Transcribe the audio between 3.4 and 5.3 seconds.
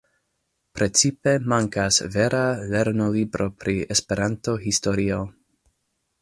pri Esperanto-historio.